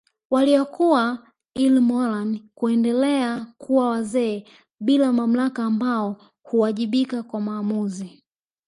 Waliokuwa 0.31 1.27
ilmoran 1.55 2.49
huendelea 2.55 3.47
kuwa 3.57 3.89
wazee 3.89 4.47
bila 4.79 5.13
mamlaka 5.13 5.63
ambao 5.63 6.21
huwajibika 6.43 7.23
kwa 7.23 7.41
maamuzi 7.41 8.23